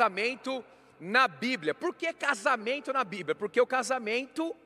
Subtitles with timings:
[0.00, 0.64] casamento
[0.98, 1.74] na Bíblia.
[1.74, 3.34] Por que casamento na Bíblia?
[3.34, 4.56] Porque o casamento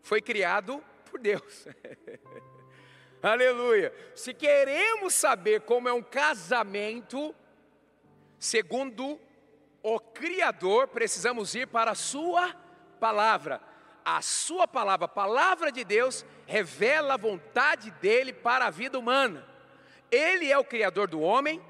[0.00, 1.68] foi criado por Deus.
[3.22, 3.92] Aleluia.
[4.14, 7.34] Se queremos saber como é um casamento,
[8.38, 9.20] segundo
[9.82, 12.54] o Criador, precisamos ir para a Sua
[12.98, 13.60] palavra.
[14.02, 19.46] A Sua palavra, a palavra de Deus, revela a vontade dele para a vida humana.
[20.10, 21.60] Ele é o Criador do homem,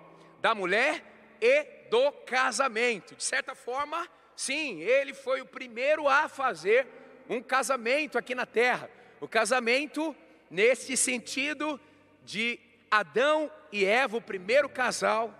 [0.40, 1.09] da mulher
[1.41, 3.14] e do casamento.
[3.14, 6.87] De certa forma, sim, ele foi o primeiro a fazer
[7.28, 8.91] um casamento aqui na terra.
[9.20, 10.14] O casamento
[10.50, 11.80] nesse sentido
[12.24, 12.59] de
[12.91, 15.34] Adão e Eva, o primeiro casal,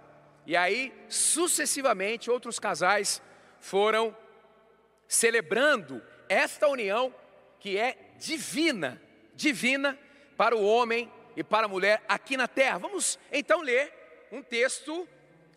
[0.47, 3.21] e aí sucessivamente outros casais
[3.59, 4.17] foram
[5.07, 7.13] celebrando esta união
[7.59, 9.01] que é divina,
[9.35, 9.99] divina
[10.37, 12.79] para o homem e para a mulher aqui na terra.
[12.79, 13.93] Vamos então ler
[14.31, 15.09] um texto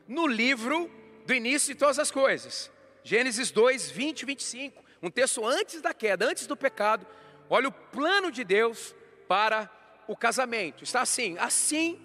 [0.08, 0.90] no livro
[1.26, 2.72] do início de todas as coisas.
[3.04, 4.84] Gênesis 2, 20 e 25.
[5.02, 7.06] Um texto antes da queda, antes do pecado.
[7.50, 8.96] Olha o plano de Deus
[9.28, 9.70] para
[10.08, 10.84] o casamento.
[10.84, 12.00] Está assim: assim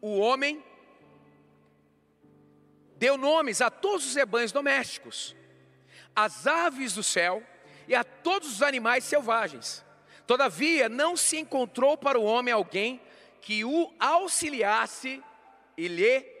[0.00, 0.62] o homem
[2.96, 5.36] deu nomes a todos os rebanhos domésticos,
[6.14, 7.42] às aves do céu
[7.86, 9.84] e a todos os animais selvagens.
[10.26, 13.00] Todavia, não se encontrou para o homem alguém
[13.42, 15.22] que o auxiliasse
[15.76, 16.33] e lhe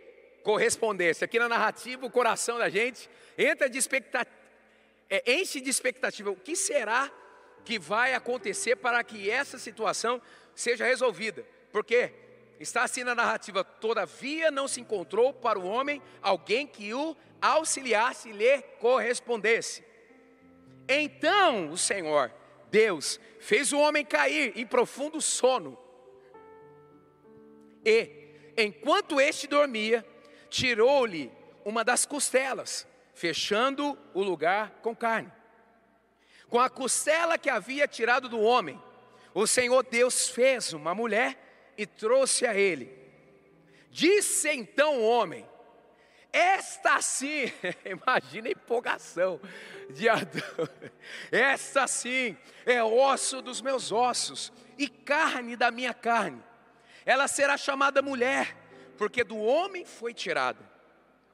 [0.44, 1.24] correspondesse.
[1.24, 4.36] Aqui na narrativa, o coração da gente entra de expectativa,
[5.10, 6.30] é, enche de expectativa.
[6.30, 7.10] O que será
[7.64, 10.20] que vai acontecer para que essa situação
[10.54, 11.44] seja resolvida.
[11.72, 12.12] Porque
[12.60, 18.28] está assim na narrativa: todavia não se encontrou para o homem alguém que o auxiliasse
[18.28, 19.82] e lhe correspondesse.
[20.86, 22.30] Então o Senhor,
[22.70, 25.78] Deus, fez o homem cair em profundo sono.
[27.84, 28.10] E,
[28.56, 30.04] enquanto este dormia,
[30.54, 31.32] tirou-lhe
[31.64, 35.32] uma das costelas, fechando o lugar com carne
[36.54, 38.80] com a costela que havia tirado do homem,
[39.34, 41.36] o Senhor Deus fez uma mulher
[41.76, 42.96] e trouxe a ele.
[43.90, 45.44] Disse então o homem:
[46.32, 47.52] Esta sim,
[47.84, 49.40] imagina a empolgação
[49.90, 50.68] de Adão.
[51.32, 56.40] Esta sim é osso dos meus ossos e carne da minha carne.
[57.04, 58.56] Ela será chamada mulher,
[58.96, 60.60] porque do homem foi tirada.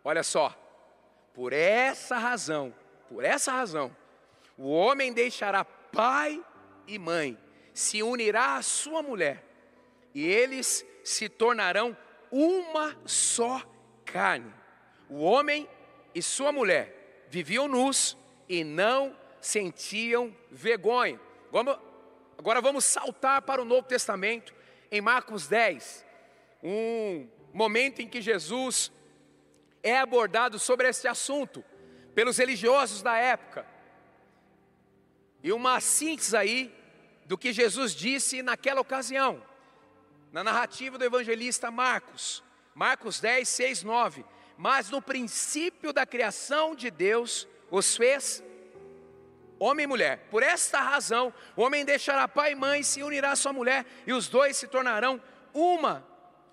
[0.02, 0.56] Olha só,
[1.34, 2.74] por essa razão,
[3.08, 3.94] por essa razão,
[4.56, 6.42] o homem deixará pai
[6.86, 7.38] e mãe,
[7.72, 9.44] se unirá à sua mulher,
[10.14, 11.96] e eles se tornarão
[12.30, 13.62] uma só
[14.04, 14.52] carne.
[15.08, 15.68] O homem
[16.14, 18.16] e sua mulher viviam nus
[18.48, 21.20] e não sentiam vergonha.
[22.36, 24.54] Agora vamos saltar para o Novo Testamento,
[24.90, 26.04] em Marcos 10,
[26.62, 28.92] um momento em que Jesus
[29.82, 31.64] é abordado sobre esse assunto
[32.14, 33.66] pelos religiosos da época
[35.42, 36.74] e uma síntese aí
[37.24, 39.42] do que Jesus disse naquela ocasião,
[40.32, 42.42] na narrativa do evangelista Marcos,
[42.74, 44.24] Marcos 10, 6, 9.
[44.56, 48.42] Mas no princípio da criação de Deus, os fez
[49.58, 50.26] homem e mulher.
[50.30, 54.12] Por esta razão, o homem deixará pai e mãe, se unirá à sua mulher, e
[54.12, 55.20] os dois se tornarão
[55.54, 56.06] uma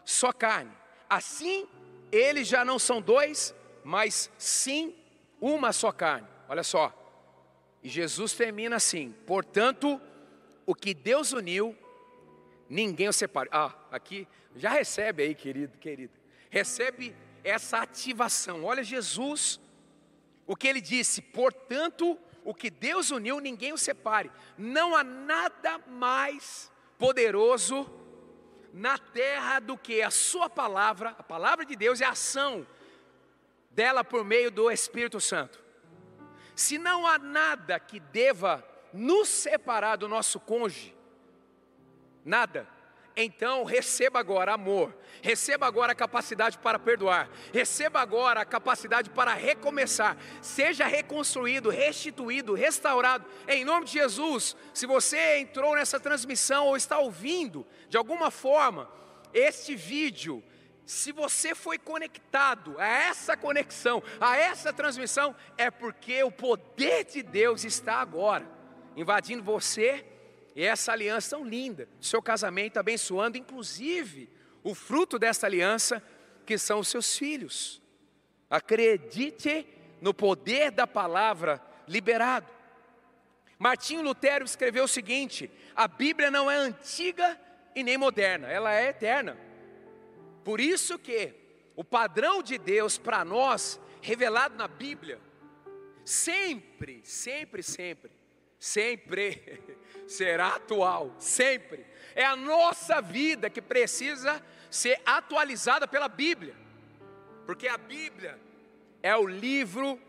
[0.06, 0.72] só carne.
[1.10, 1.68] Assim,
[2.12, 3.54] eles já não são dois,
[3.84, 4.96] mas sim
[5.40, 6.28] uma só carne.
[6.50, 6.94] Olha só,
[7.84, 10.02] e Jesus termina assim: portanto,
[10.66, 11.76] o que Deus uniu,
[12.70, 13.50] ninguém o separa.
[13.52, 16.14] Ah, aqui, já recebe aí, querido, querido.
[16.50, 18.64] Recebe essa ativação.
[18.64, 19.60] Olha, Jesus,
[20.46, 24.32] o que ele disse: portanto, o que Deus uniu, ninguém o separe.
[24.58, 27.90] Não há nada mais poderoso
[28.78, 32.66] na terra do que a Sua palavra, a palavra de Deus e a ação
[33.72, 35.60] dela por meio do Espírito Santo.
[36.56, 40.96] Se não há nada que deva nos separar do nosso cônjuge,
[42.24, 42.68] nada,
[43.20, 49.34] então receba agora amor, receba agora a capacidade para perdoar, receba agora a capacidade para
[49.34, 54.56] recomeçar, seja reconstruído, restituído, restaurado, em nome de Jesus.
[54.72, 58.88] Se você entrou nessa transmissão ou está ouvindo de alguma forma
[59.34, 60.44] este vídeo,
[60.86, 67.24] se você foi conectado a essa conexão, a essa transmissão, é porque o poder de
[67.24, 68.48] Deus está agora
[68.96, 70.06] invadindo você
[70.58, 74.28] e essa aliança tão linda, seu casamento abençoando, inclusive
[74.64, 76.02] o fruto dessa aliança,
[76.48, 77.80] que são os seus filhos.
[78.50, 79.68] Acredite
[80.02, 82.48] no poder da palavra liberado.
[83.60, 87.40] Martinho Lutero escreveu o seguinte: a Bíblia não é antiga
[87.76, 89.38] e nem moderna, ela é eterna.
[90.44, 91.36] Por isso que
[91.76, 95.20] o padrão de Deus para nós revelado na Bíblia,
[96.04, 98.10] sempre, sempre, sempre,
[98.58, 99.78] sempre
[100.08, 101.86] será atual, sempre.
[102.16, 106.56] É a nossa vida que precisa ser atualizada pela Bíblia,
[107.46, 108.40] porque a Bíblia
[109.04, 110.00] é o livro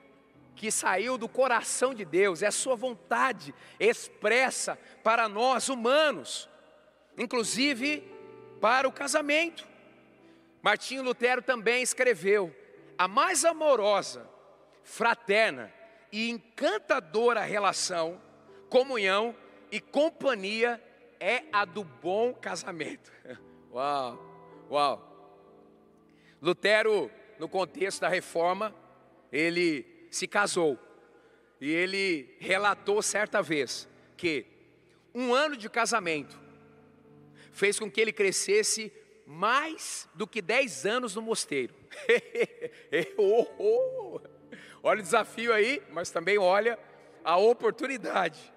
[0.56, 6.48] que saiu do coração de Deus, é a sua vontade expressa para nós humanos,
[7.16, 8.02] inclusive
[8.60, 9.66] para o casamento.
[10.60, 12.54] Martinho Lutero também escreveu:
[12.96, 14.28] a mais amorosa,
[14.82, 15.72] fraterna
[16.10, 18.20] e encantadora relação,
[18.68, 19.34] comunhão
[19.70, 20.82] e companhia
[21.20, 23.12] é a do bom casamento.
[23.72, 25.08] Uau, uau.
[26.40, 28.74] Lutero, no contexto da reforma,
[29.30, 30.78] ele se casou
[31.60, 33.86] e ele relatou certa vez
[34.16, 34.46] que
[35.14, 36.38] um ano de casamento
[37.52, 38.92] fez com que ele crescesse
[39.26, 41.74] mais do que dez anos no mosteiro.
[43.18, 44.20] oh, oh.
[44.82, 46.78] Olha o desafio aí, mas também olha
[47.22, 48.52] a oportunidade.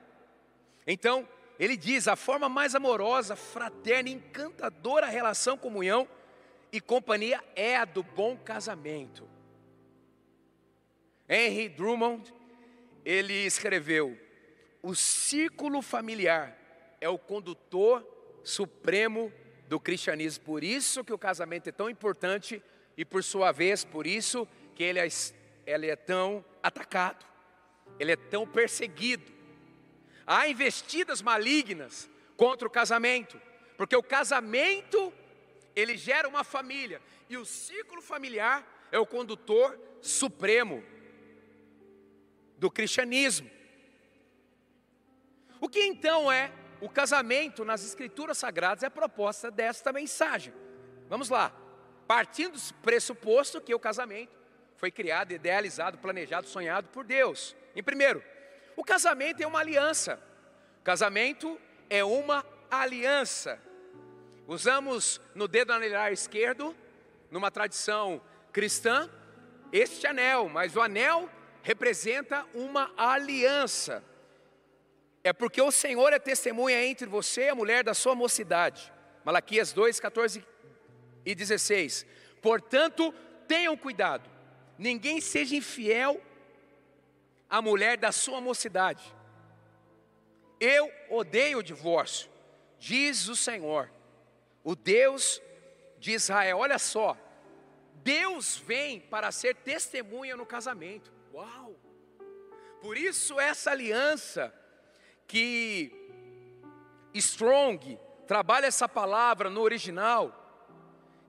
[0.85, 1.27] Então,
[1.59, 6.07] ele diz: a forma mais amorosa, fraterna, encantadora relação, comunhão
[6.71, 9.27] e companhia é a do bom casamento.
[11.29, 12.33] Henry Drummond,
[13.05, 14.17] ele escreveu:
[14.81, 16.57] o círculo familiar
[16.99, 18.05] é o condutor
[18.43, 19.31] supremo
[19.67, 20.43] do cristianismo.
[20.43, 22.61] Por isso que o casamento é tão importante
[22.97, 25.07] e por sua vez, por isso que ele é,
[25.65, 27.25] ele é tão atacado,
[27.99, 29.40] ele é tão perseguido.
[30.33, 33.37] Há investidas malignas contra o casamento,
[33.75, 35.11] porque o casamento
[35.75, 40.81] ele gera uma família e o ciclo familiar é o condutor supremo
[42.57, 43.51] do cristianismo.
[45.59, 46.49] O que então é
[46.79, 48.83] o casamento nas escrituras sagradas?
[48.83, 50.53] É a proposta desta mensagem.
[51.09, 51.53] Vamos lá.
[52.07, 54.39] Partindo do pressuposto que o casamento
[54.77, 57.53] foi criado, idealizado, planejado, sonhado por Deus.
[57.75, 58.23] Em primeiro,
[58.75, 60.19] o casamento é uma aliança.
[60.83, 61.59] Casamento
[61.89, 63.59] é uma aliança.
[64.47, 66.75] Usamos no dedo anelar esquerdo,
[67.29, 68.21] numa tradição
[68.51, 69.09] cristã,
[69.71, 71.29] este anel, mas o anel
[71.63, 74.03] representa uma aliança.
[75.23, 78.91] É porque o Senhor é testemunha entre você e a mulher da sua mocidade.
[79.23, 80.43] Malaquias 2, 14
[81.25, 82.05] e 16.
[82.41, 83.13] Portanto,
[83.47, 84.29] tenham cuidado,
[84.77, 86.19] ninguém seja infiel
[87.51, 89.03] à mulher da sua mocidade.
[90.57, 92.31] Eu odeio o divórcio,
[92.79, 93.91] diz o Senhor,
[94.63, 95.41] o Deus
[95.99, 96.59] de Israel.
[96.59, 97.17] Olha só,
[97.95, 101.11] Deus vem para ser testemunha no casamento.
[101.33, 101.75] Uau!
[102.81, 104.53] Por isso, essa aliança
[105.27, 105.91] que
[107.13, 110.33] Strong trabalha essa palavra no original,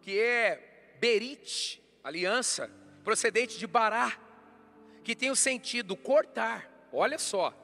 [0.00, 2.70] que é berit, aliança,
[3.02, 4.16] procedente de bará,
[5.02, 6.70] que tem o sentido cortar.
[6.92, 7.54] Olha só,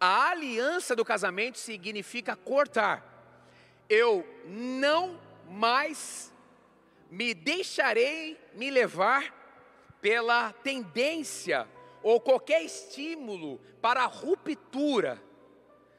[0.00, 3.04] a aliança do casamento significa cortar.
[3.88, 5.18] Eu não
[5.48, 6.32] mais
[7.10, 9.34] me deixarei me levar
[10.00, 11.66] pela tendência
[12.02, 15.20] ou qualquer estímulo para a ruptura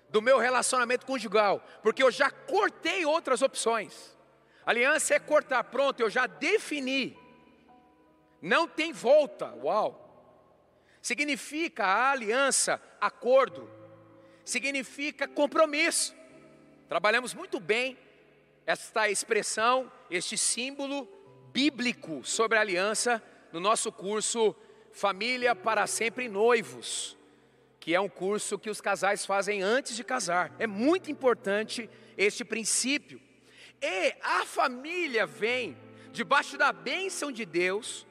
[0.10, 4.18] do meu relacionamento conjugal, porque eu já cortei outras opções.
[4.66, 7.18] Aliança é cortar, pronto, eu já defini.
[8.42, 9.54] Não tem volta.
[9.56, 10.09] Uau!
[11.02, 13.70] Significa aliança, acordo.
[14.44, 16.16] Significa compromisso.
[16.88, 17.98] Trabalhamos muito bem
[18.66, 21.08] esta expressão, este símbolo
[21.52, 23.22] bíblico sobre a aliança
[23.52, 24.56] no nosso curso
[24.92, 27.18] Família para Sempre Noivos,
[27.80, 30.54] que é um curso que os casais fazem antes de casar.
[30.60, 33.22] É muito importante este princípio.
[33.82, 35.78] E a família vem
[36.12, 38.06] debaixo da bênção de Deus,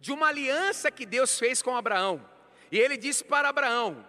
[0.00, 2.24] de uma aliança que Deus fez com Abraão.
[2.72, 4.06] E ele disse para Abraão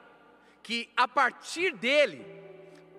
[0.64, 2.26] que a partir dele,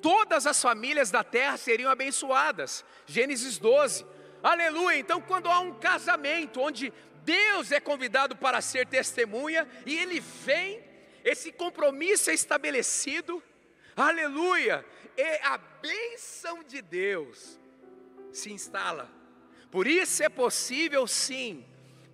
[0.03, 2.85] todas as famílias da terra seriam abençoadas.
[3.07, 4.05] Gênesis 12.
[4.43, 4.99] Aleluia!
[4.99, 6.93] Então, quando há um casamento onde
[7.25, 10.83] Deus é convidado para ser testemunha e ele vem,
[11.25, 13.43] esse compromisso é estabelecido,
[13.97, 14.85] aleluia!
[15.17, 17.59] E a bênção de Deus
[18.33, 19.09] se instala.
[19.71, 21.65] Por isso é possível sim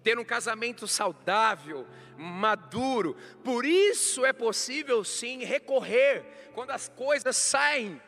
[0.09, 1.87] ter um casamento saudável,
[2.17, 3.15] maduro.
[3.45, 6.25] Por isso é possível sim recorrer
[6.55, 8.01] quando as coisas saem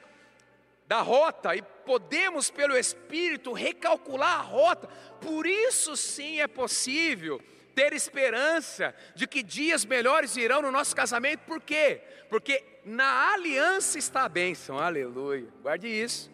[0.87, 4.89] da rota e podemos, pelo Espírito, recalcular a rota.
[5.21, 7.39] Por isso, sim, é possível
[7.75, 11.41] ter esperança de que dias melhores virão no nosso casamento.
[11.41, 12.01] Por quê?
[12.31, 14.79] Porque na aliança está a bênção.
[14.79, 15.53] Aleluia.
[15.61, 16.33] Guarde isso.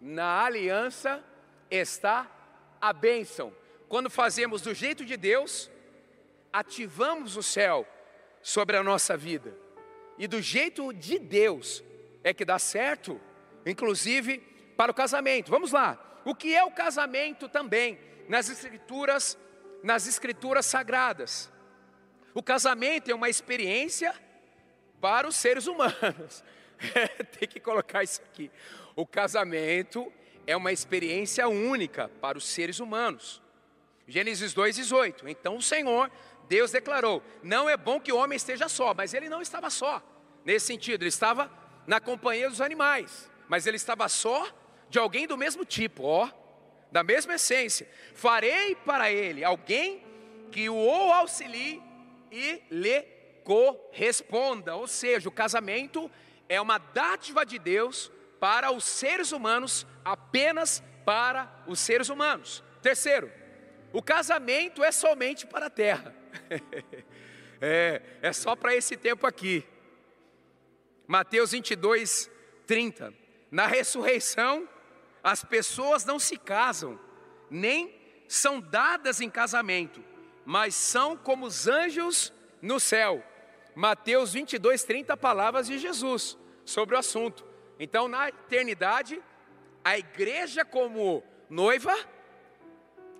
[0.00, 1.22] Na aliança
[1.70, 2.28] está
[2.80, 3.54] a bênção.
[3.88, 5.70] Quando fazemos do jeito de Deus,
[6.52, 7.86] ativamos o céu
[8.42, 9.56] sobre a nossa vida.
[10.18, 11.84] E do jeito de Deus
[12.24, 13.20] é que dá certo,
[13.64, 14.38] inclusive
[14.76, 15.50] para o casamento.
[15.50, 15.98] Vamos lá.
[16.24, 19.38] O que é o casamento também nas escrituras,
[19.82, 21.50] nas escrituras sagradas?
[22.34, 24.14] O casamento é uma experiência
[25.00, 26.42] para os seres humanos.
[27.38, 28.50] Tem que colocar isso aqui.
[28.94, 30.12] O casamento
[30.46, 33.42] é uma experiência única para os seres humanos.
[34.06, 35.28] Gênesis 2:18.
[35.28, 36.10] Então o Senhor,
[36.48, 40.02] Deus declarou: "Não é bom que o homem esteja só", mas ele não estava só.
[40.44, 41.50] Nesse sentido, ele estava
[41.86, 44.48] na companhia dos animais, mas ele estava só
[44.88, 46.30] de alguém do mesmo tipo, ó,
[46.90, 47.88] da mesma essência.
[48.14, 50.04] Farei para ele alguém
[50.52, 51.82] que o auxilie
[52.30, 53.02] e lhe
[53.44, 54.76] corresponda.
[54.76, 56.10] Ou seja, o casamento
[56.48, 62.62] é uma dádiva de Deus para os seres humanos, apenas para os seres humanos.
[62.82, 63.30] Terceiro,
[63.92, 66.14] o casamento é somente para a terra.
[67.60, 69.64] é, é só para esse tempo aqui.
[71.06, 72.30] Mateus 22,
[72.66, 73.14] 30.
[73.50, 74.68] Na ressurreição,
[75.22, 76.98] as pessoas não se casam,
[77.50, 77.94] nem
[78.28, 80.02] são dadas em casamento,
[80.44, 83.24] mas são como os anjos no céu.
[83.74, 87.44] Mateus 22, 30 palavras de Jesus sobre o assunto.
[87.78, 89.22] Então, na eternidade,
[89.84, 91.94] a igreja, como noiva,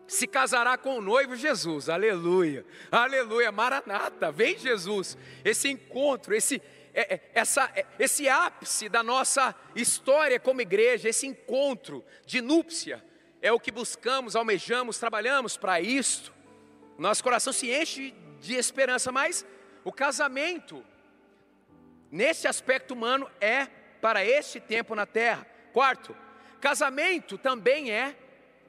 [0.07, 6.63] se casará com o noivo Jesus, aleluia, aleluia, maranata, vem Jesus, esse encontro, esse,
[6.95, 13.05] é, é, essa, é, esse ápice da nossa história como igreja, esse encontro de núpcia,
[13.43, 16.33] é o que buscamos, almejamos, trabalhamos para isto,
[16.99, 19.45] nosso coração se enche de esperança, mas
[19.85, 20.85] o casamento,
[22.11, 23.67] nesse aspecto humano, é
[24.01, 25.47] para este tempo na terra.
[25.73, 26.17] Quarto,
[26.61, 28.17] casamento também é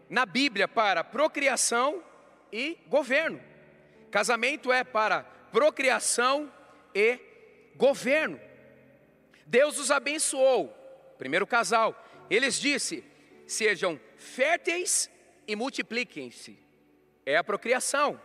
[0.09, 2.03] na Bíblia para procriação
[2.51, 3.41] e governo.
[4.09, 6.51] Casamento é para procriação
[6.93, 7.19] e
[7.75, 8.39] governo.
[9.45, 10.69] Deus os abençoou,
[11.17, 11.95] primeiro casal.
[12.29, 13.03] Eles disse:
[13.45, 15.09] sejam férteis
[15.47, 16.57] e multipliquem-se.
[17.25, 18.21] É a procriação.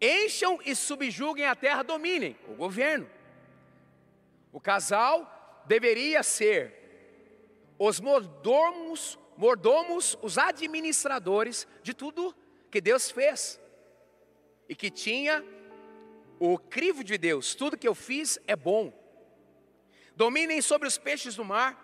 [0.00, 3.08] Encham e subjuguem a terra, dominem o governo.
[4.52, 6.84] O casal deveria ser
[7.78, 12.34] os mordomos mordomos, os administradores de tudo
[12.70, 13.60] que Deus fez
[14.68, 15.44] e que tinha
[16.38, 18.92] o crivo de Deus: tudo que eu fiz é bom.
[20.16, 21.80] Dominem sobre os peixes do mar,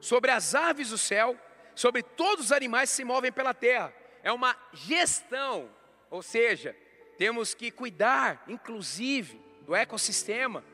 [0.00, 1.38] sobre as aves do céu,
[1.74, 3.94] sobre todos os animais que se movem pela terra.
[4.22, 5.70] É uma gestão,
[6.10, 6.76] ou seja,
[7.18, 10.64] temos que cuidar, inclusive, do ecossistema,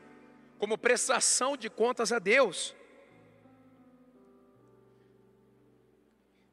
[0.57, 2.75] como prestação de contas a Deus.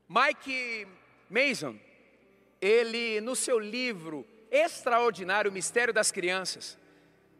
[0.08, 0.86] Mike
[1.28, 1.76] Mason,
[2.60, 6.78] ele no seu livro extraordinário Mistério das Crianças,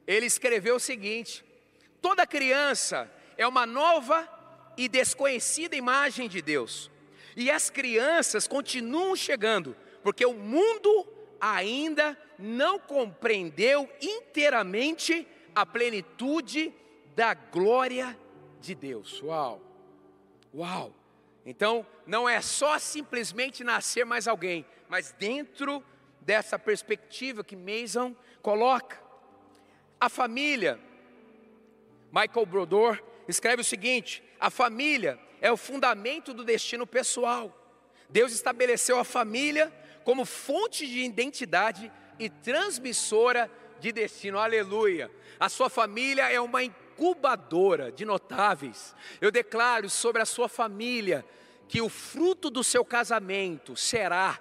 [0.07, 1.45] ele escreveu o seguinte:
[2.01, 4.29] toda criança é uma nova
[4.77, 6.91] e desconhecida imagem de Deus.
[7.37, 11.07] E as crianças continuam chegando, porque o mundo
[11.41, 16.73] ainda não compreendeu inteiramente a plenitude
[17.15, 18.19] da glória
[18.61, 19.23] de Deus.
[19.23, 19.61] Uau!
[20.55, 20.93] Uau!
[21.47, 25.83] Então, não é só simplesmente nascer mais alguém, mas dentro
[26.21, 29.01] dessa perspectiva que Mason coloca.
[30.01, 30.81] A família,
[32.11, 37.57] Michael Brodor escreve o seguinte: a família é o fundamento do destino pessoal.
[38.11, 39.73] Deus estabeleceu a família
[40.05, 43.49] como fonte de identidade e transmissora
[43.79, 44.39] de destino.
[44.39, 45.09] Aleluia.
[45.39, 46.65] A sua família é uma
[46.97, 48.95] incubadora de notáveis.
[49.21, 51.25] Eu declaro sobre a sua família
[51.69, 54.41] que o fruto do seu casamento será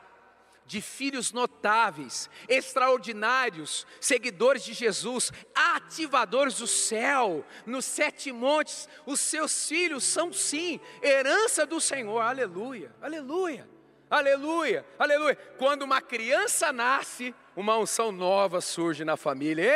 [0.68, 9.68] de filhos notáveis, extraordinários, seguidores de Jesus, ativadores do céu, nos sete montes, os seus
[9.68, 13.70] filhos são sim herança do Senhor, aleluia, aleluia,
[14.10, 15.36] aleluia, aleluia.
[15.60, 19.72] Quando uma criança nasce, uma unção nova surge na família,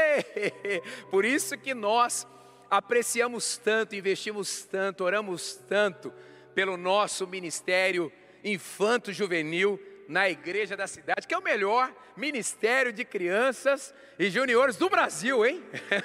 [1.12, 2.26] por isso que nós
[2.70, 6.14] apreciamos tanto, investimos tanto, oramos tanto
[6.54, 8.12] pelo nosso ministério
[8.44, 14.90] infanto-juvenil na igreja da cidade, que é o melhor ministério de crianças e juniores do
[14.90, 15.64] Brasil, hein?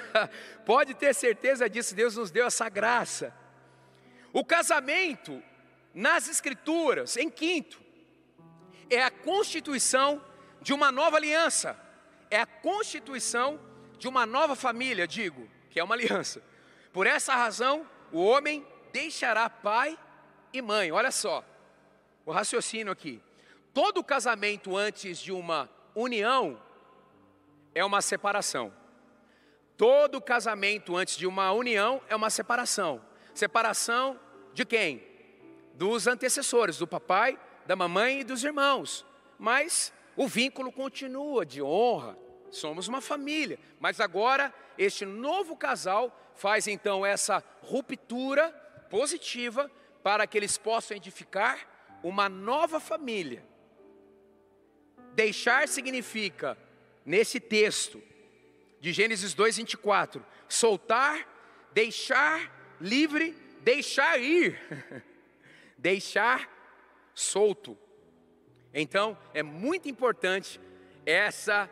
[0.65, 3.33] Pode ter certeza disso, Deus nos deu essa graça.
[4.31, 5.41] O casamento,
[5.93, 7.81] nas Escrituras, em quinto,
[8.89, 10.23] é a constituição
[10.61, 11.79] de uma nova aliança,
[12.29, 13.59] é a constituição
[13.97, 16.43] de uma nova família, digo, que é uma aliança.
[16.95, 19.99] Por essa razão, o homem deixará pai
[20.53, 20.93] e mãe.
[20.93, 21.43] Olha só,
[22.25, 23.21] o raciocínio aqui.
[23.73, 26.57] todo casamento antes de uma união
[27.73, 28.71] é uma separação.
[29.75, 33.01] Todo casamento antes de uma união é uma separação.
[33.33, 34.17] Separação
[34.53, 35.03] de quem?
[35.73, 39.05] Dos antecessores, do papai, da mamãe e dos irmãos.
[39.37, 42.17] Mas o vínculo continua de honra,
[42.55, 43.59] somos uma família.
[43.79, 48.49] Mas agora, este novo casal faz então essa ruptura
[48.89, 49.69] positiva
[50.03, 51.67] para que eles possam edificar
[52.03, 53.43] uma nova família.
[55.13, 56.57] Deixar significa,
[57.05, 58.01] nesse texto
[58.79, 61.27] de Gênesis 2, 24, soltar,
[61.73, 63.31] deixar livre,
[63.61, 64.59] deixar ir,
[65.77, 66.49] deixar
[67.13, 67.77] solto.
[68.73, 70.59] Então, é muito importante
[71.05, 71.69] essa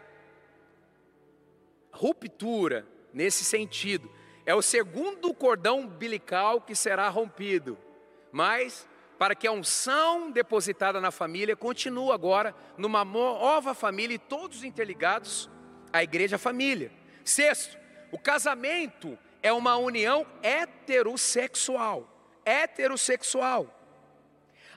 [1.94, 4.12] ruptura nesse sentido.
[4.46, 7.78] É o segundo cordão umbilical que será rompido.
[8.32, 14.64] Mas, para que a unção depositada na família continue agora numa nova família e todos
[14.64, 15.50] interligados
[15.94, 16.92] à igreja família.
[17.24, 17.78] Sexto,
[18.12, 22.10] o casamento é uma união heterossexual.
[22.44, 23.80] Heterossexual.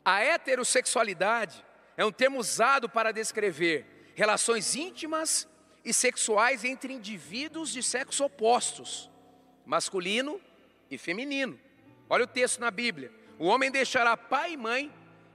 [0.05, 1.65] A heterossexualidade
[1.97, 5.49] é um termo usado para descrever relações íntimas
[5.87, 9.09] e sexuais entre indivíduos de sexos opostos,
[9.65, 10.41] masculino
[10.91, 11.59] e feminino.
[12.11, 14.93] Olha o texto na Bíblia: o homem deixará pai e mãe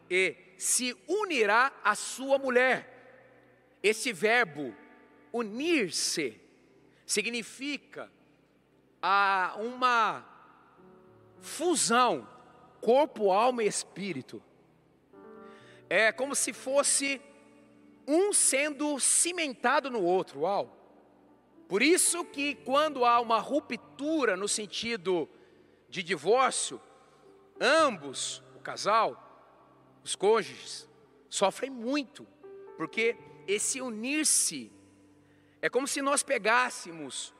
[0.09, 3.79] e se unirá à sua mulher.
[3.81, 4.75] Esse verbo
[5.31, 6.39] unir-se
[7.05, 8.11] significa
[9.01, 10.23] a uma
[11.39, 12.27] fusão
[12.81, 14.43] corpo, alma e espírito
[15.91, 17.19] é como se fosse
[18.07, 20.41] um sendo cimentado no outro.
[20.41, 20.77] Uau!
[21.67, 25.29] Por isso que quando há uma ruptura no sentido
[25.87, 26.81] de divórcio,
[27.59, 29.31] ambos, o casal,
[30.03, 30.89] os cônjuges,
[31.29, 32.27] sofrem muito,
[32.75, 33.15] porque
[33.47, 34.71] esse unir-se
[35.61, 37.33] é como se nós pegássemos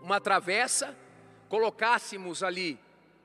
[0.00, 0.96] uma travessa,
[1.48, 2.78] colocássemos ali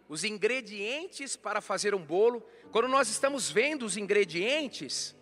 [0.07, 5.15] os ingredientes para fazer um bolo, quando nós estamos vendo os ingredientes,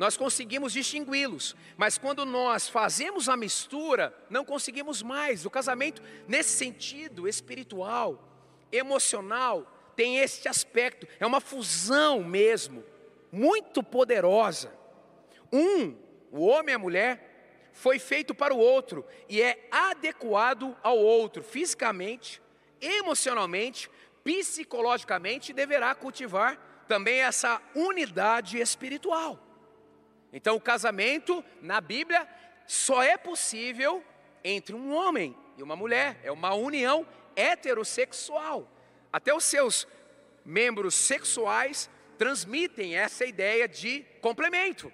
[0.00, 5.44] nós conseguimos distingui-los, mas quando nós fazemos a mistura, não conseguimos mais.
[5.44, 8.18] O casamento, nesse sentido espiritual,
[8.72, 12.82] emocional, tem este aspecto, é uma fusão mesmo,
[13.30, 14.72] muito poderosa.
[15.52, 15.94] Um,
[16.32, 21.42] o homem e a mulher, foi feito para o outro e é adequado ao outro,
[21.42, 22.40] fisicamente,
[22.80, 23.90] emocionalmente,
[24.24, 26.56] psicologicamente deverá cultivar
[26.88, 29.49] também essa unidade espiritual.
[30.32, 32.26] Então, o casamento na Bíblia
[32.66, 34.04] só é possível
[34.44, 38.70] entre um homem e uma mulher, é uma união heterossexual.
[39.12, 39.86] Até os seus
[40.44, 44.92] membros sexuais transmitem essa ideia de complemento.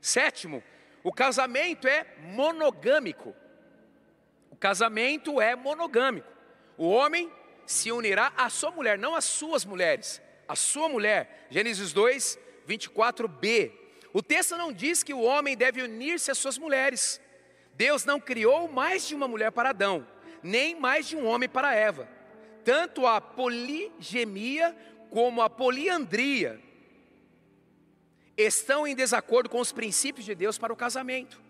[0.00, 0.62] Sétimo,
[1.02, 3.34] o casamento é monogâmico.
[4.50, 6.28] O casamento é monogâmico.
[6.76, 7.32] O homem
[7.64, 11.46] se unirá à sua mulher, não às suas mulheres, a sua mulher.
[11.50, 13.72] Gênesis 2, 24b.
[14.12, 17.20] O texto não diz que o homem deve unir-se às suas mulheres.
[17.74, 20.06] Deus não criou mais de uma mulher para Adão,
[20.42, 22.08] nem mais de um homem para Eva.
[22.64, 24.76] Tanto a poligemia
[25.10, 26.60] como a poliandria
[28.36, 31.40] estão em desacordo com os princípios de Deus para o casamento.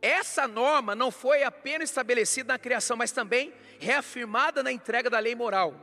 [0.00, 5.34] Essa norma não foi apenas estabelecida na criação, mas também reafirmada na entrega da lei
[5.34, 5.74] moral.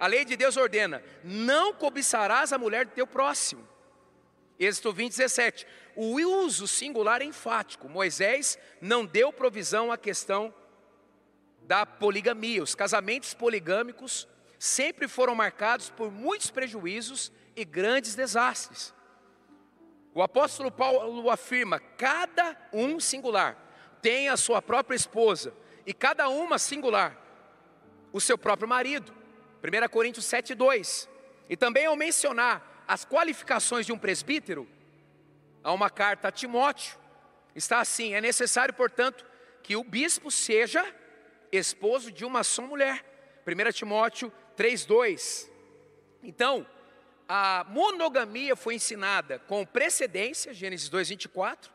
[0.00, 3.66] A lei de Deus ordena: não cobiçarás a mulher do teu próximo.
[4.58, 5.66] Êxodo 20, 17.
[5.94, 7.88] O uso singular é enfático.
[7.88, 10.52] Moisés não deu provisão à questão
[11.62, 12.62] da poligamia.
[12.62, 14.26] Os casamentos poligâmicos
[14.58, 18.92] sempre foram marcados por muitos prejuízos e grandes desastres.
[20.12, 23.56] O apóstolo Paulo afirma: cada um singular
[24.02, 25.54] tem a sua própria esposa,
[25.86, 27.16] e cada uma singular
[28.12, 29.12] o seu próprio marido.
[29.62, 31.08] 1 Coríntios 7, 2.
[31.48, 34.66] E também ao mencionar as qualificações de um presbítero,
[35.62, 36.98] há uma carta a Timóteo,
[37.54, 39.26] está assim: é necessário, portanto,
[39.62, 40.82] que o bispo seja
[41.52, 43.04] esposo de uma só mulher.
[43.46, 45.50] 1 Timóteo 3, 2.
[46.22, 46.66] Então,
[47.28, 51.70] a monogamia foi ensinada com precedência, Gênesis 2, 24,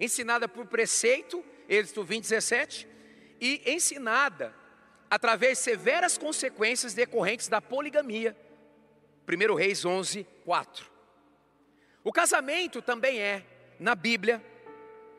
[0.00, 2.88] ensinada por preceito, Êxodo 20, 17,
[3.40, 4.54] e ensinada
[5.10, 8.36] através de severas consequências decorrentes da poligamia,
[9.28, 10.90] 1 Reis 11, 4.
[12.02, 13.44] O casamento também é,
[13.78, 14.42] na Bíblia,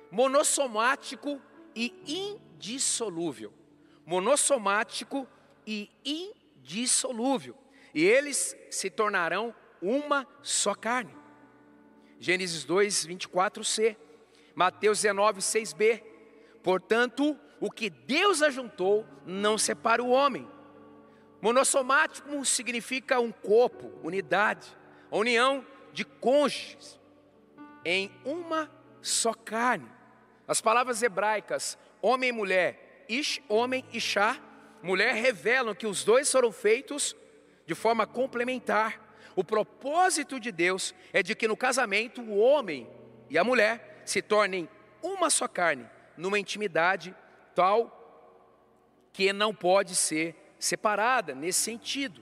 [0.09, 1.39] monossomático
[1.75, 3.53] e indissolúvel.
[4.05, 5.27] Monossomático
[5.67, 7.55] e indissolúvel.
[7.93, 11.15] E eles se tornarão uma só carne.
[12.19, 13.95] Gênesis 2, 24c.
[14.55, 16.03] Mateus 19, 6b.
[16.63, 20.49] Portanto, o que Deus ajuntou, não separa o homem.
[21.41, 24.67] Monossomático significa um corpo, unidade,
[25.09, 26.99] a união de cônjuges
[27.85, 28.69] em uma
[29.01, 29.89] só carne.
[30.47, 34.37] As palavras hebraicas homem e mulher, ish, homem e chá,
[34.81, 37.15] mulher, revelam que os dois foram feitos
[37.65, 38.99] de forma complementar.
[39.35, 42.89] O propósito de Deus é de que no casamento o homem
[43.29, 44.67] e a mulher se tornem
[45.01, 47.15] uma só carne, numa intimidade
[47.55, 47.95] tal
[49.13, 52.21] que não pode ser separada nesse sentido.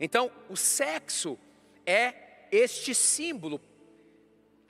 [0.00, 1.38] Então, o sexo
[1.86, 2.14] é
[2.50, 3.60] este símbolo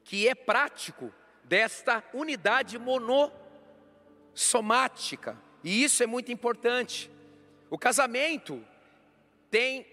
[0.02, 5.38] que é prático desta unidade monossomática.
[5.62, 7.10] E isso é muito importante.
[7.70, 8.62] O casamento
[9.50, 9.86] tem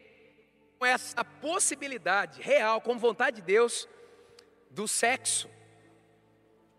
[0.81, 3.87] essa possibilidade real, como vontade de Deus,
[4.69, 5.49] do sexo.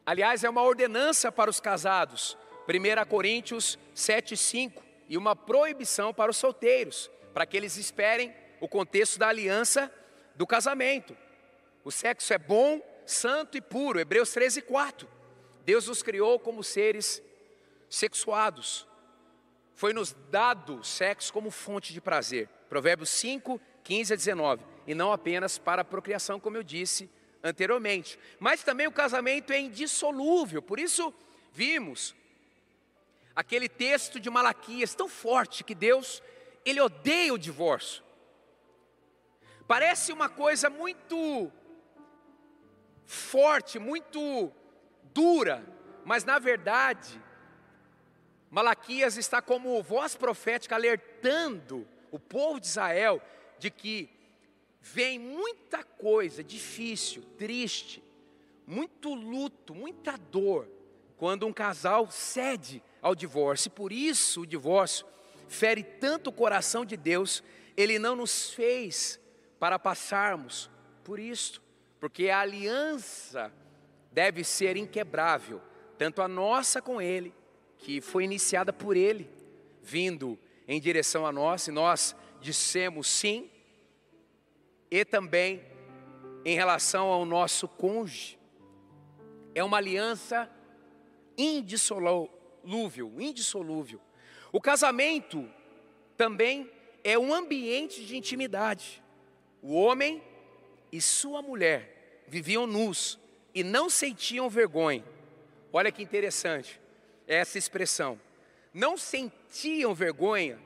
[0.05, 2.37] Aliás, é uma ordenança para os casados,
[2.69, 9.18] 1 Coríntios 7,5, e uma proibição para os solteiros, para que eles esperem o contexto
[9.18, 9.92] da aliança
[10.35, 11.14] do casamento.
[11.85, 15.07] O sexo é bom, santo e puro, Hebreus 13,4.
[15.66, 17.22] Deus nos criou como seres
[17.90, 18.88] sexuados.
[19.75, 22.48] Foi-nos dado sexo como fonte de prazer.
[22.70, 24.64] Provérbios 5, 15 a 19.
[24.87, 27.11] E não apenas para a procriação, como eu disse
[27.42, 28.18] anteriormente.
[28.40, 30.62] Mas também o casamento é indissolúvel.
[30.62, 31.12] Por isso,
[31.53, 32.14] vimos
[33.35, 36.23] aquele texto de Malaquias tão forte que Deus,
[36.64, 38.03] ele odeia o divórcio.
[39.66, 41.51] Parece uma coisa muito
[43.05, 44.53] forte, muito
[45.14, 45.64] dura,
[46.05, 47.21] mas na verdade,
[48.51, 53.21] Malaquias está como voz profética alertando o povo de Israel
[53.59, 54.11] de que
[54.81, 58.03] vem muita coisa difícil, triste,
[58.66, 60.68] muito luto, muita dor,
[61.16, 63.69] quando um casal cede ao divórcio.
[63.69, 65.05] E por isso o divórcio
[65.49, 67.43] fere tanto o coração de Deus,
[67.77, 69.21] ele não nos fez
[69.59, 70.71] para passarmos
[71.05, 71.61] por isto,
[72.01, 73.53] porque a aliança
[74.11, 75.61] deve ser inquebrável,
[75.99, 77.35] tanto a nossa com Ele,
[77.79, 79.29] que foi iniciada por Ele,
[79.83, 83.51] vindo em direção a nós, e nós dissemos sim,
[84.91, 85.62] e também
[86.45, 88.38] em relação ao nosso cônjuge.
[89.55, 90.51] É uma aliança
[92.64, 94.01] indissolúvel, indissolúvel.
[94.53, 95.48] O casamento
[96.16, 96.70] também
[97.03, 99.03] é um ambiente de intimidade.
[99.61, 100.22] O homem
[100.90, 103.18] e sua mulher viviam nus
[103.55, 105.05] e não sentiam vergonha.
[105.72, 106.81] Olha que interessante
[107.27, 108.20] essa expressão.
[108.72, 110.59] Não sentiam vergonha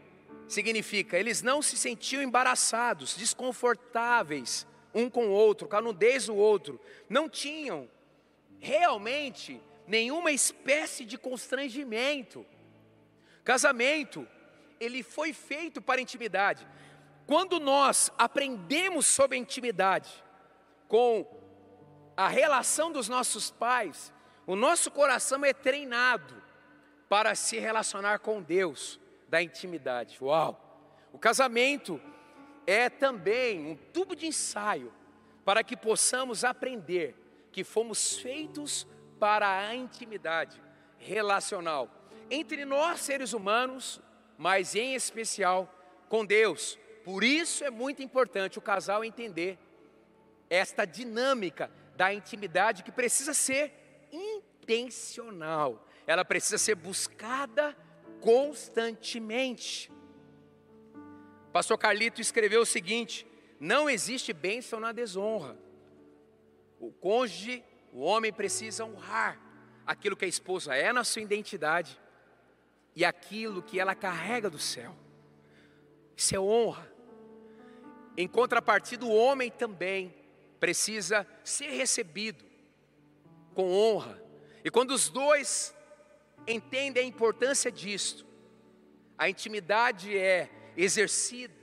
[0.49, 6.37] significa eles não se sentiam embaraçados, desconfortáveis um com o outro, com a nudez do
[6.37, 6.81] outro.
[7.09, 7.89] Não tinham
[8.59, 12.45] realmente nenhuma espécie de constrangimento.
[13.45, 14.27] Casamento,
[14.81, 16.67] ele foi feito para intimidade.
[17.27, 20.11] Quando nós aprendemos sobre a intimidade
[20.89, 21.27] com
[22.17, 24.13] a relação dos nossos pais,
[24.47, 26.43] o nosso coração é treinado
[27.09, 30.19] para se relacionar com Deus da intimidade.
[30.23, 30.63] Uau!
[31.13, 32.01] O casamento
[32.67, 34.93] é também um tubo de ensaio
[35.45, 37.15] para que possamos aprender
[37.53, 38.87] que fomos feitos
[39.19, 40.61] para a intimidade
[40.99, 41.91] relacional
[42.31, 44.01] entre nós seres humanos,
[44.37, 45.73] mas em especial
[46.09, 46.79] com Deus.
[47.05, 49.59] Por isso é muito importante o casal entender
[50.51, 53.73] esta dinâmica da intimidade que precisa ser
[54.13, 57.77] intencional, ela precisa ser buscada
[58.21, 59.91] constantemente.
[61.53, 63.27] Pastor Carlito escreveu o seguinte:
[63.59, 65.57] não existe bênção na desonra.
[66.79, 67.65] O cônjuge,
[67.97, 69.41] o homem precisa honrar
[69.87, 71.99] aquilo que a esposa é na sua identidade
[72.95, 74.95] e aquilo que ela carrega do céu.
[76.15, 76.93] Isso é honra.
[78.15, 80.15] Em contrapartida, o homem também
[80.61, 82.45] precisa ser recebido
[83.55, 84.23] com honra.
[84.63, 85.75] E quando os dois
[86.47, 88.27] entendem a importância disto,
[89.17, 91.55] a intimidade é exercida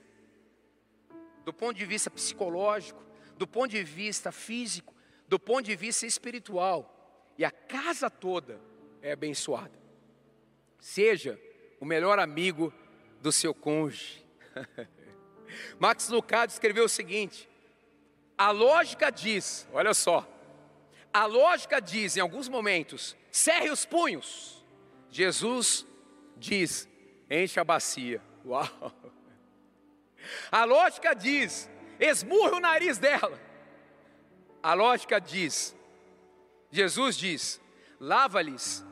[1.45, 3.03] do ponto de vista psicológico,
[3.37, 4.92] do ponto de vista físico,
[5.33, 8.61] do ponto de vista espiritual, e a casa toda
[9.01, 9.73] é abençoada.
[10.79, 11.41] Seja
[11.79, 12.71] o melhor amigo
[13.19, 14.23] do seu cônjuge.
[15.79, 17.49] Max Lucado escreveu o seguinte:
[18.37, 20.23] a lógica diz, olha só,
[21.11, 24.63] a lógica diz em alguns momentos, cerre os punhos.
[25.09, 25.83] Jesus
[26.37, 26.87] diz,
[27.27, 28.21] enche a bacia.
[28.45, 28.69] Uau!
[30.49, 31.69] A lógica diz,
[31.99, 33.52] esmurre o nariz dela.
[34.63, 35.75] A lógica diz,
[36.71, 37.61] Jesus diz:
[37.99, 38.83] lava-lhes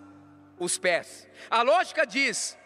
[0.59, 1.25] os pés.
[1.49, 2.57] A lógica diz: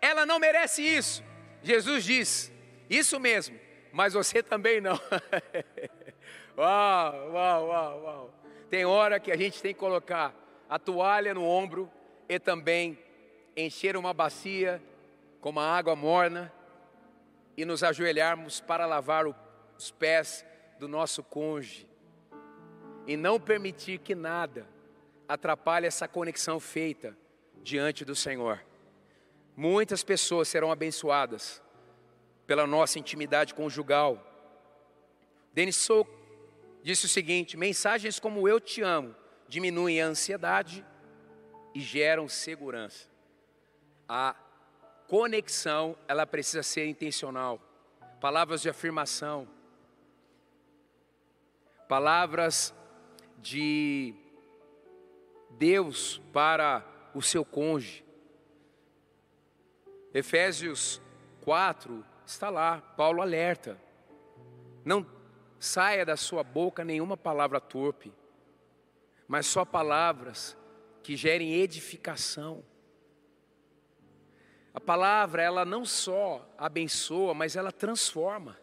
[0.00, 1.24] ela não merece isso.
[1.60, 2.52] Jesus diz:
[2.88, 3.58] isso mesmo,
[3.92, 4.94] mas você também não.
[6.56, 8.34] uau, uau, uau, uau.
[8.70, 10.32] Tem hora que a gente tem que colocar
[10.70, 11.90] a toalha no ombro
[12.28, 12.96] e também
[13.56, 14.80] encher uma bacia
[15.40, 16.50] com uma água morna
[17.56, 20.46] e nos ajoelharmos para lavar os pés
[20.78, 21.91] do nosso cônjuge
[23.06, 24.66] e não permitir que nada
[25.28, 27.16] atrapalhe essa conexão feita
[27.62, 28.62] diante do Senhor.
[29.56, 31.62] Muitas pessoas serão abençoadas
[32.46, 34.24] pela nossa intimidade conjugal.
[35.52, 36.06] Denis Sou
[36.82, 39.14] disse o seguinte: mensagens como eu te amo
[39.48, 40.84] diminuem a ansiedade
[41.74, 43.06] e geram segurança.
[44.08, 44.34] A
[45.06, 47.60] conexão, ela precisa ser intencional.
[48.20, 49.46] Palavras de afirmação,
[51.88, 52.74] palavras
[53.42, 54.14] de
[55.50, 58.04] Deus para o seu cônjuge.
[60.14, 61.00] Efésios
[61.42, 63.78] 4 está lá, Paulo alerta.
[64.84, 65.06] Não
[65.58, 68.12] saia da sua boca nenhuma palavra torpe,
[69.26, 70.56] mas só palavras
[71.02, 72.64] que gerem edificação.
[74.74, 78.58] A palavra, ela não só abençoa, mas ela transforma.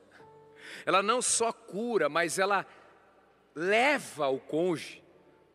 [0.85, 2.65] Ela não só cura, mas ela
[3.55, 5.03] leva o cônjuge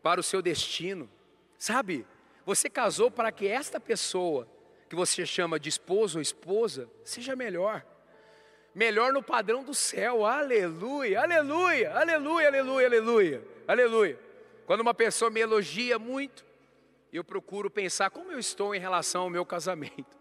[0.01, 1.09] para o seu destino.
[1.57, 2.05] Sabe?
[2.45, 4.47] Você casou para que esta pessoa,
[4.87, 7.85] que você chama de esposo ou esposa, seja melhor.
[8.73, 10.25] Melhor no padrão do céu.
[10.25, 14.19] Aleluia, aleluia, aleluia, aleluia, aleluia, aleluia.
[14.65, 16.45] Quando uma pessoa me elogia muito,
[17.11, 20.17] eu procuro pensar como eu estou em relação ao meu casamento,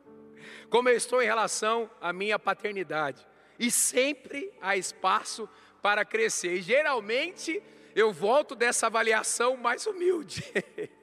[0.71, 3.27] como eu estou em relação à minha paternidade.
[3.59, 5.49] E sempre há espaço
[5.85, 6.55] para crescer.
[6.55, 7.63] E geralmente
[7.95, 10.43] eu volto dessa avaliação mais humilde.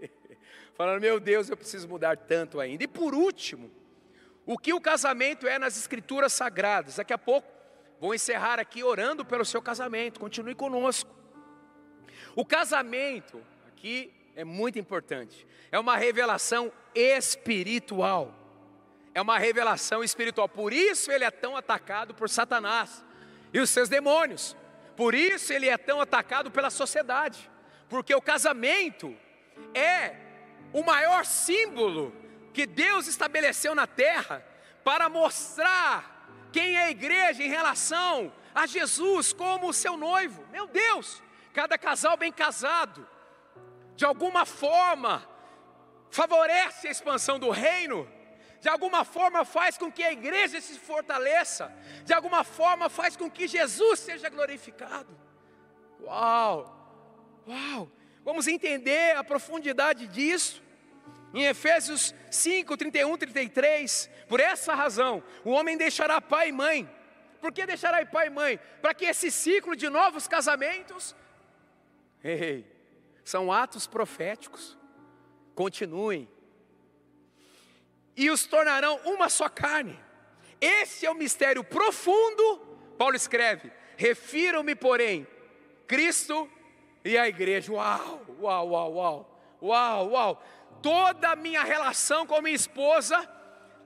[0.74, 2.84] Falando, meu Deus, eu preciso mudar tanto ainda.
[2.84, 3.70] E por último,
[4.44, 6.96] o que o casamento é nas escrituras sagradas.
[6.96, 7.48] Daqui a pouco
[8.00, 10.20] vou encerrar aqui orando pelo seu casamento.
[10.20, 11.12] Continue conosco.
[12.36, 15.46] O casamento aqui é muito importante.
[15.72, 18.34] É uma revelação espiritual.
[19.14, 20.50] É uma revelação espiritual.
[20.50, 23.06] Por isso ele é tão atacado por Satanás
[23.54, 24.60] e os seus demônios.
[25.02, 27.50] Por isso ele é tão atacado pela sociedade.
[27.90, 29.18] Porque o casamento
[29.74, 30.16] é
[30.72, 32.16] o maior símbolo
[32.54, 34.46] que Deus estabeleceu na terra
[34.84, 40.46] para mostrar quem é a igreja em relação a Jesus como o seu noivo.
[40.52, 43.10] Meu Deus, cada casal bem casado,
[43.96, 45.28] de alguma forma,
[46.12, 48.08] favorece a expansão do reino,
[48.62, 51.74] de alguma forma faz com que a igreja se fortaleça,
[52.06, 55.18] de alguma forma faz com que Jesus seja glorificado.
[56.00, 57.92] Uau, uau,
[58.24, 60.62] Vamos entender a profundidade disso.
[61.34, 66.90] Em Efésios 5, 31, 33, por essa razão, o homem deixará pai e mãe.
[67.40, 68.60] Por que deixará pai e mãe?
[68.82, 71.16] Para que esse ciclo de novos casamentos,
[72.24, 72.70] ei,
[73.24, 74.78] são atos proféticos,
[75.56, 76.30] continuem.
[78.16, 80.00] E os tornarão uma só carne.
[80.60, 82.58] Esse é o mistério profundo,
[82.98, 85.28] Paulo escreve: refiro-me, porém,
[85.88, 86.50] Cristo
[87.04, 87.72] e a igreja.
[87.72, 90.44] Uau, uau, uau, uau, uau, uau.
[90.82, 93.28] Toda a minha relação com a minha esposa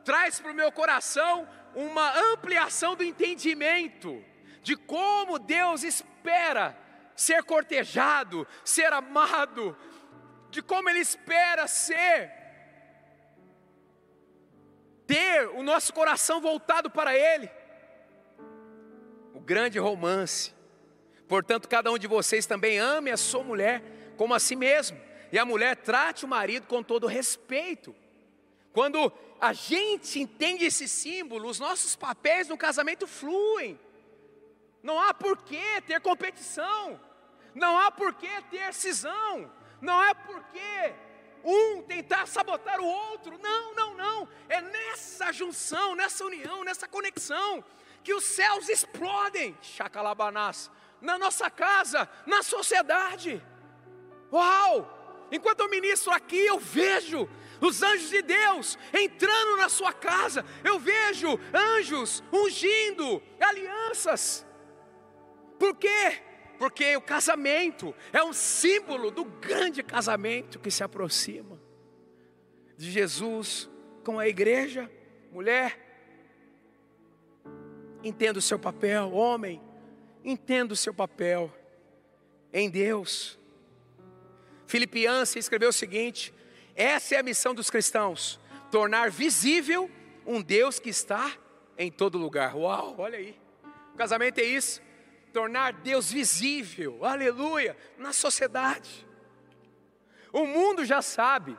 [0.04, 4.24] traz para o meu coração uma ampliação do entendimento
[4.66, 6.76] de como Deus espera
[7.16, 9.78] ser cortejado, ser amado,
[10.50, 12.32] de como Ele espera ser,
[15.08, 17.50] ter o nosso coração voltado para Ele.
[19.34, 20.56] O grande romance
[21.28, 23.82] Portanto, cada um de vocês também ame a sua mulher
[24.18, 25.00] como a si mesmo,
[25.32, 27.94] e a mulher trate o marido com todo respeito.
[28.72, 33.80] Quando a gente entende esse símbolo, os nossos papéis no casamento fluem.
[34.82, 37.00] Não há por que ter competição,
[37.54, 40.94] não há por que ter cisão, não há por que
[41.46, 43.38] um tentar sabotar o outro.
[43.38, 44.28] Não, não, não.
[44.50, 47.64] É nessa junção, nessa união, nessa conexão
[48.04, 49.56] que os céus explodem.
[49.62, 53.42] Chacalabanás na nossa casa, na sociedade.
[54.34, 55.28] Uau!
[55.32, 57.30] Enquanto eu ministro aqui, eu vejo
[57.62, 64.46] os anjos de Deus entrando na sua casa, eu vejo anjos ungindo alianças.
[65.58, 66.22] Por quê?
[66.58, 71.60] Porque o casamento é um símbolo do grande casamento que se aproxima
[72.78, 73.70] de Jesus
[74.04, 74.90] com a igreja,
[75.32, 75.80] mulher.
[78.04, 79.62] Entenda o seu papel, homem
[80.26, 81.54] entenda o seu papel.
[82.52, 83.38] em Deus.
[84.66, 86.34] Filipiança escreveu o seguinte:
[86.74, 88.40] essa é a missão dos cristãos,
[88.72, 89.92] tornar visível
[90.26, 91.34] um Deus que está
[91.78, 92.56] em todo lugar.
[92.56, 93.38] Uau, olha aí.
[93.94, 94.82] O casamento é isso,
[95.36, 99.06] tornar Deus visível, aleluia, na sociedade.
[100.32, 101.58] O mundo já sabe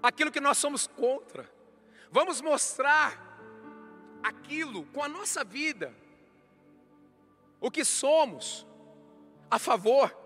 [0.00, 1.50] aquilo que nós somos contra.
[2.08, 3.20] Vamos mostrar
[4.22, 5.92] aquilo com a nossa vida,
[7.60, 8.64] o que somos
[9.50, 10.16] a favor.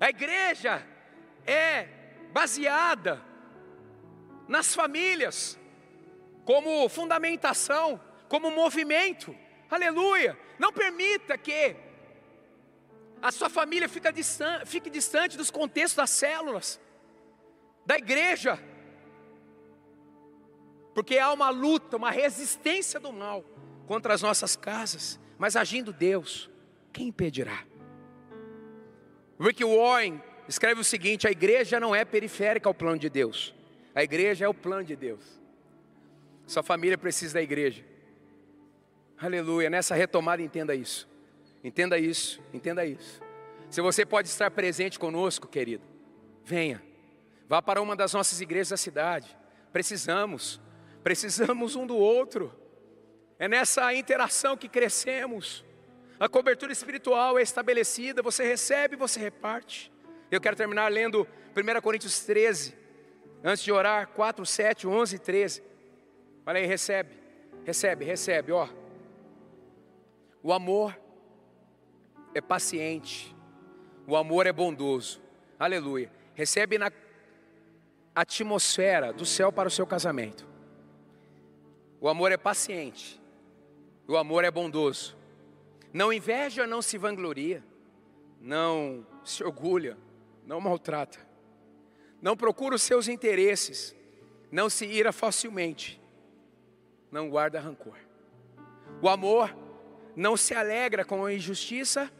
[0.00, 0.84] A igreja
[1.46, 1.84] é
[2.32, 3.24] baseada
[4.48, 5.56] nas famílias,
[6.44, 9.32] como fundamentação, como movimento.
[9.70, 10.36] Aleluia!
[10.58, 11.76] Não permita que
[13.22, 16.80] a sua família fique distante, fique distante dos contextos das células,
[17.86, 18.58] da igreja,
[20.94, 23.44] porque há uma luta, uma resistência do mal
[23.86, 26.50] contra as nossas casas, mas agindo Deus,
[26.92, 27.64] quem impedirá?
[29.38, 33.54] Rick Warren escreve o seguinte: a igreja não é periférica ao plano de Deus,
[33.94, 35.40] a igreja é o plano de Deus.
[36.46, 37.89] Sua família precisa da igreja.
[39.22, 39.68] Aleluia.
[39.68, 41.06] Nessa retomada, entenda isso.
[41.62, 43.20] Entenda isso, entenda isso.
[43.68, 45.84] Se você pode estar presente conosco, querido,
[46.42, 46.82] venha.
[47.46, 49.36] Vá para uma das nossas igrejas da cidade.
[49.72, 50.58] Precisamos,
[51.02, 52.50] precisamos um do outro.
[53.38, 55.64] É nessa interação que crescemos.
[56.18, 59.92] A cobertura espiritual é estabelecida, você recebe, você reparte.
[60.30, 62.74] Eu quero terminar lendo 1 Coríntios 13,
[63.44, 65.62] antes de orar, 4, 7, 11 e 13.
[66.46, 67.10] Olha aí, recebe,
[67.64, 68.79] recebe, recebe, ó.
[70.42, 70.98] O amor
[72.34, 73.34] é paciente,
[74.06, 75.20] o amor é bondoso,
[75.58, 76.10] aleluia.
[76.34, 76.90] Recebe na
[78.14, 80.48] atmosfera do céu para o seu casamento.
[82.00, 83.20] O amor é paciente,
[84.08, 85.16] o amor é bondoso.
[85.92, 87.62] Não inveja, não se vangloria,
[88.40, 89.98] não se orgulha,
[90.46, 91.18] não maltrata,
[92.22, 93.94] não procura os seus interesses,
[94.50, 96.00] não se ira facilmente,
[97.10, 97.98] não guarda rancor.
[99.02, 99.54] O amor
[100.16, 102.10] não se alegra com a injustiça,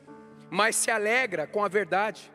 [0.51, 2.31] mas se alegra com a verdade.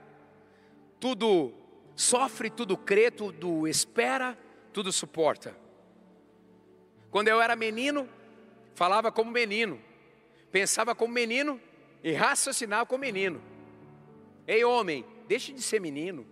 [0.99, 1.53] Tudo
[1.95, 4.37] sofre, tudo crê, tudo espera,
[4.73, 5.55] tudo suporta.
[7.09, 8.09] Quando eu era menino,
[8.73, 9.81] falava como menino,
[10.51, 11.61] pensava como menino
[12.03, 13.41] e raciocinava como menino.
[14.47, 16.25] Ei, homem, deixe de ser menino.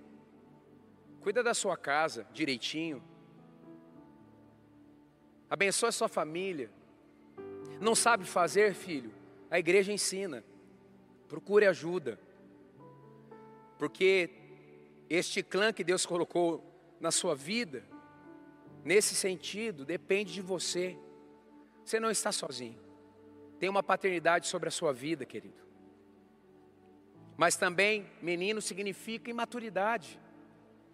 [1.21, 3.01] Cuida da sua casa direitinho.
[5.49, 6.69] Abençoe a sua família.
[7.79, 9.11] Não sabe fazer, filho?
[9.49, 10.43] A igreja ensina.
[11.27, 12.19] Procure ajuda.
[13.77, 14.29] Porque
[15.09, 16.63] este clã que Deus colocou
[16.99, 17.83] na sua vida,
[18.83, 20.97] nesse sentido, depende de você.
[21.83, 22.79] Você não está sozinho.
[23.59, 25.63] Tem uma paternidade sobre a sua vida, querido.
[27.35, 30.19] Mas também, menino significa imaturidade.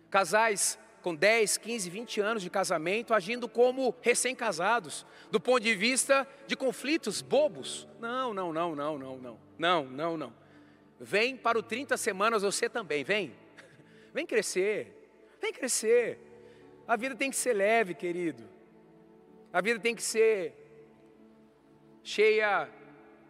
[0.09, 6.27] Casais com 10, 15, 20 anos de casamento agindo como recém-casados, do ponto de vista
[6.47, 7.87] de conflitos bobos.
[7.99, 9.39] Não, não, não, não, não, não.
[9.57, 10.33] Não, não, não.
[10.99, 13.33] Vem para o 30 semanas você também, vem.
[14.13, 14.95] Vem crescer.
[15.41, 16.19] Vem crescer.
[16.87, 18.43] A vida tem que ser leve, querido.
[19.53, 20.55] A vida tem que ser
[22.03, 22.69] cheia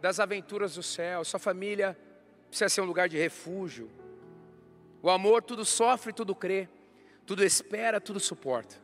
[0.02, 1.24] das aventuras do céu.
[1.26, 1.98] Sua família
[2.48, 3.90] precisa ser um lugar de refúgio.
[5.02, 6.68] O amor tudo sofre, tudo crê,
[7.30, 8.76] tudo espera, tudo suporta.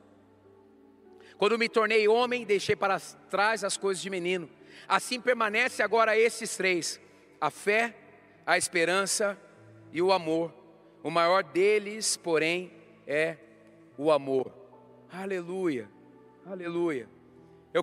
[1.36, 4.48] Quando me tornei homem, deixei para trás as coisas de menino.
[4.88, 7.02] Assim permanece agora esses três:
[7.42, 7.96] a fé,
[8.46, 9.36] a esperança
[9.92, 10.54] e o amor.
[11.02, 12.72] O maior deles, porém,
[13.08, 13.38] é
[13.98, 14.54] o amor.
[15.12, 15.90] Aleluia,
[16.46, 17.10] aleluia.